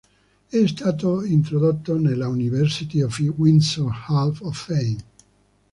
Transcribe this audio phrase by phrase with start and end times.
[0.49, 5.03] È stato introdotto nella "University of Windsor’s Hall of Fame".